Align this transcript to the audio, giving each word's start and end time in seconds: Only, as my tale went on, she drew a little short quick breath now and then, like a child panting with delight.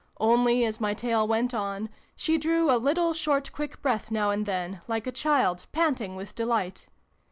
Only, 0.19 0.65
as 0.65 0.81
my 0.81 0.95
tale 0.95 1.27
went 1.27 1.53
on, 1.53 1.87
she 2.15 2.39
drew 2.39 2.71
a 2.71 2.77
little 2.81 3.13
short 3.13 3.51
quick 3.51 3.83
breath 3.83 4.09
now 4.09 4.31
and 4.31 4.47
then, 4.47 4.81
like 4.87 5.05
a 5.05 5.11
child 5.11 5.67
panting 5.71 6.15
with 6.15 6.33
delight. 6.33 6.87